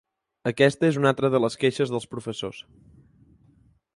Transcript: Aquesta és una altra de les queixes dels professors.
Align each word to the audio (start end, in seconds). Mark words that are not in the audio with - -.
Aquesta 0.51 0.87
és 0.93 0.97
una 1.01 1.09
altra 1.09 1.29
de 1.35 1.41
les 1.43 1.59
queixes 1.65 1.93
dels 1.95 2.09
professors. 2.13 2.65